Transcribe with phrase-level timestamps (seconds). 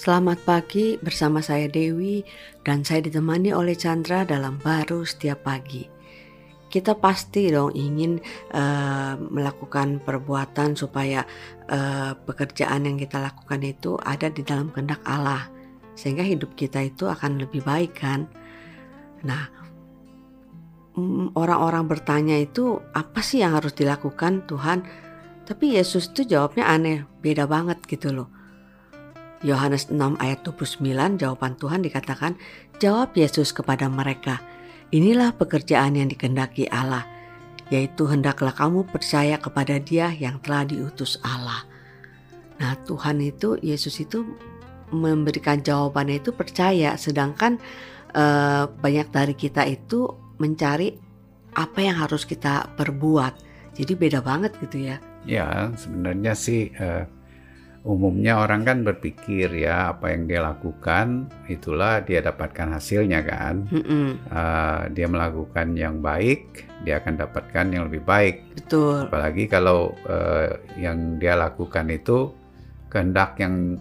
[0.00, 2.24] Selamat pagi bersama saya Dewi
[2.64, 5.84] dan saya ditemani oleh Chandra dalam baru setiap pagi.
[6.72, 8.16] Kita pasti dong ingin
[8.56, 11.20] uh, melakukan perbuatan supaya
[11.68, 15.52] uh, pekerjaan yang kita lakukan itu ada di dalam kehendak Allah
[15.92, 18.24] sehingga hidup kita itu akan lebih baik kan.
[19.20, 19.52] Nah,
[20.96, 24.80] mm, orang-orang bertanya itu apa sih yang harus dilakukan Tuhan?
[25.44, 28.39] Tapi Yesus itu jawabnya aneh, beda banget gitu loh
[29.40, 32.36] Yohanes 6 ayat 29 jawaban Tuhan dikatakan,
[32.76, 34.44] jawab Yesus kepada mereka,
[34.92, 37.08] inilah pekerjaan yang dikendaki Allah,
[37.72, 41.64] yaitu hendaklah kamu percaya kepada dia yang telah diutus Allah.
[42.60, 44.28] Nah Tuhan itu, Yesus itu
[44.92, 47.56] memberikan jawabannya itu percaya, sedangkan
[48.12, 50.04] eh, banyak dari kita itu
[50.36, 50.92] mencari
[51.56, 53.48] apa yang harus kita perbuat.
[53.72, 55.00] Jadi beda banget gitu ya.
[55.24, 57.08] Ya sebenarnya sih eh,
[57.80, 63.64] umumnya orang kan berpikir ya apa yang dia lakukan itulah dia dapatkan hasilnya kan.
[63.72, 64.08] Mm -mm.
[64.28, 68.56] Uh, dia melakukan yang baik dia akan dapatkan yang lebih baik.
[68.56, 69.08] Betul.
[69.08, 70.48] Apalagi kalau uh,
[70.80, 72.32] yang dia lakukan itu
[72.88, 73.78] kehendak yang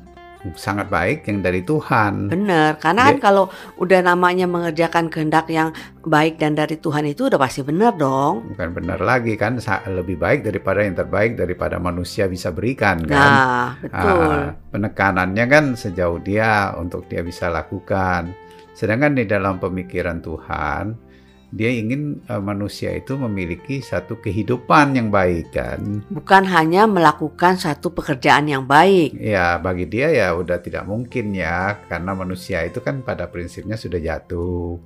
[0.56, 2.32] sangat baik yang dari Tuhan.
[2.32, 3.45] Benar, karena kan kalau
[3.76, 5.76] udah namanya mengerjakan kehendak yang
[6.08, 8.56] baik dan dari Tuhan itu udah pasti benar dong.
[8.56, 9.59] Bukan benar lagi kan,
[9.92, 13.20] lebih baik daripada yang terbaik daripada manusia bisa berikan kan.
[13.20, 14.16] Nah, betul.
[14.16, 18.31] Uh, penekanannya kan sejauh dia untuk dia bisa lakukan.
[18.72, 21.09] Sedangkan di dalam pemikiran Tuhan,
[21.50, 26.06] dia ingin uh, manusia itu memiliki satu kehidupan yang baik kan.
[26.14, 29.17] Bukan hanya melakukan satu pekerjaan yang baik.
[29.17, 33.97] Ya, bagi dia ya udah tidak mungkin ya karena manusia itu kan pada prinsipnya sudah
[33.97, 34.78] jatuh.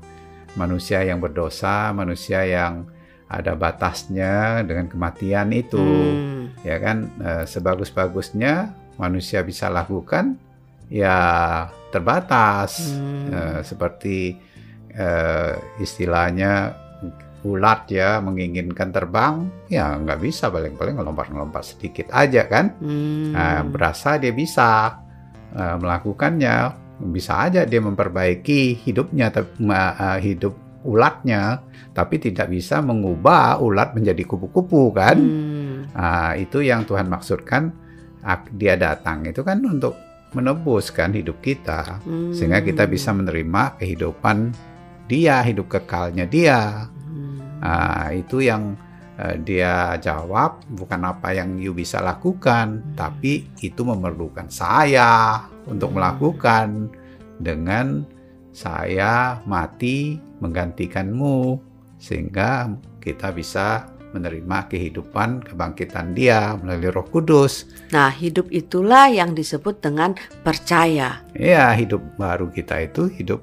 [0.55, 2.87] Manusia yang berdosa, manusia yang
[3.27, 5.83] ada batasnya dengan kematian itu.
[5.83, 6.55] Hmm.
[6.63, 10.39] Ya kan uh, sebagus-bagusnya manusia bisa lakukan
[10.87, 11.19] ya
[11.91, 12.87] terbatas.
[12.87, 13.27] Hmm.
[13.35, 14.39] Uh, seperti
[14.97, 16.83] uh, istilahnya
[17.43, 23.35] ulat ya menginginkan terbang ya nggak bisa paling-paling ngelompat-ngelompat sedikit aja kan hmm.
[23.35, 24.99] nah, berasa dia bisa
[25.51, 26.79] uh, melakukannya
[27.11, 30.55] bisa aja dia memperbaiki hidupnya uh, hidup
[30.87, 31.59] ulatnya
[31.91, 35.91] tapi tidak bisa mengubah ulat menjadi kupu-kupu kan hmm.
[35.91, 37.75] nah, itu yang Tuhan maksudkan
[38.55, 39.99] dia datang itu kan untuk
[40.31, 42.31] menebuskan hidup kita hmm.
[42.31, 44.55] sehingga kita bisa menerima kehidupan
[45.07, 46.89] dia, hidup kekalnya dia.
[47.07, 47.39] Hmm.
[47.59, 48.75] Nah, itu yang
[49.19, 52.95] uh, dia jawab bukan apa yang you bisa lakukan, hmm.
[52.95, 55.97] tapi itu memerlukan saya untuk hmm.
[55.99, 56.67] melakukan
[57.41, 58.05] dengan
[58.53, 61.57] saya mati menggantikanmu
[61.97, 62.69] sehingga
[63.01, 67.65] kita bisa menerima kehidupan kebangkitan dia melalui Roh Kudus.
[67.89, 70.13] Nah, hidup itulah yang disebut dengan
[70.45, 71.25] percaya.
[71.33, 73.41] Iya, hidup baru kita itu hidup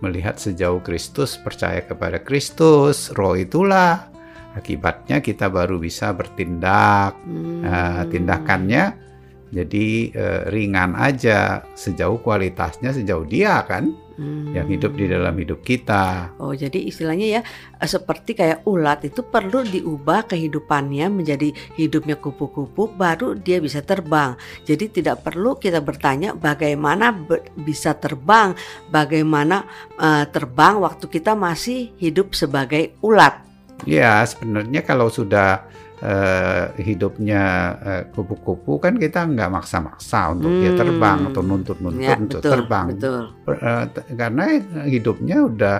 [0.00, 4.10] melihat sejauh Kristus, percaya kepada Kristus, roh itulah
[4.56, 7.14] akibatnya kita baru bisa bertindak.
[7.22, 7.62] Hmm.
[7.62, 9.09] Nah, tindakannya
[9.50, 13.90] jadi uh, ringan aja sejauh kualitasnya sejauh dia kan
[14.20, 14.54] hmm.
[14.54, 16.30] yang hidup di dalam hidup kita.
[16.38, 17.42] Oh, jadi istilahnya ya
[17.80, 24.36] eh, seperti kayak ulat itu perlu diubah kehidupannya menjadi hidupnya kupu-kupu baru dia bisa terbang.
[24.68, 27.10] Jadi tidak perlu kita bertanya bagaimana
[27.58, 28.52] bisa terbang,
[28.92, 29.64] bagaimana
[29.96, 33.42] uh, terbang waktu kita masih hidup sebagai ulat.
[33.88, 35.64] Ya, sebenarnya kalau sudah
[36.02, 37.42] uh, hidupnya
[37.80, 40.60] uh, kupu-kupu kan kita nggak maksa-maksa untuk hmm.
[40.60, 43.22] dia terbang atau nuntut-nuntut ya, untuk betul, terbang betul.
[43.46, 43.84] Uh,
[44.16, 44.44] karena
[44.88, 45.78] hidupnya udah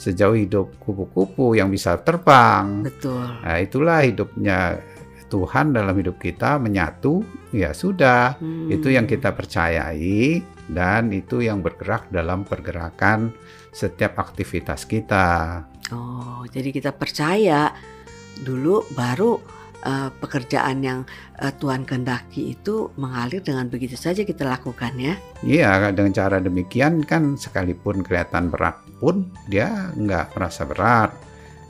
[0.00, 4.80] sejauh hidup kupu-kupu yang bisa terbang betul nah, itulah hidupnya
[5.30, 7.22] Tuhan dalam hidup kita menyatu
[7.54, 8.74] ya sudah hmm.
[8.74, 13.30] itu yang kita percayai dan itu yang bergerak dalam pergerakan
[13.70, 15.62] setiap aktivitas kita
[15.94, 17.70] oh jadi kita percaya
[18.40, 21.00] dulu baru uh, pekerjaan yang
[21.40, 25.14] uh, Tuhan kehendaki itu mengalir dengan begitu saja kita lakukan ya.
[25.44, 31.10] Iya, dengan cara demikian kan sekalipun kelihatan berat pun dia nggak merasa berat,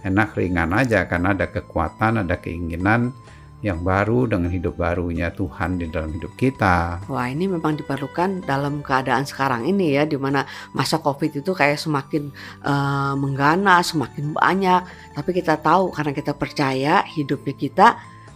[0.07, 3.15] enak ringan aja karena ada kekuatan, ada keinginan
[3.61, 7.05] yang baru dengan hidup barunya Tuhan di dalam hidup kita.
[7.05, 11.77] Wah ini memang diperlukan dalam keadaan sekarang ini ya, di mana masa COVID itu kayak
[11.77, 12.33] semakin
[12.65, 14.81] uh, mengganas, semakin banyak.
[15.13, 17.87] Tapi kita tahu karena kita percaya hidupnya kita,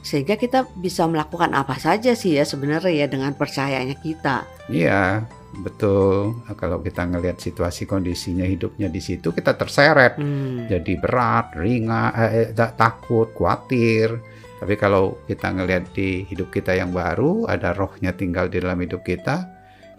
[0.05, 4.45] sehingga kita bisa melakukan apa saja sih ya sebenarnya ya dengan percayanya kita.
[4.69, 5.25] Iya,
[5.63, 6.43] betul.
[6.59, 10.73] Kalau kita ngelihat situasi kondisinya hidupnya di situ, kita terseret, hmm.
[10.73, 14.35] jadi berat, ringan, eh, eh takut, khawatir
[14.65, 19.05] tapi kalau kita ngelihat di hidup kita yang baru, ada rohnya tinggal di dalam hidup
[19.05, 19.45] kita,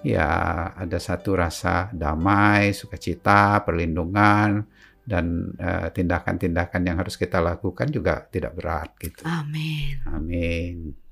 [0.02, 0.26] ya
[0.74, 4.66] ada satu rasa damai, sukacita, perlindungan
[5.06, 9.22] dan eh, tindakan-tindakan yang harus kita lakukan juga tidak berat gitu.
[9.22, 10.02] Amin.
[10.10, 11.05] Amin.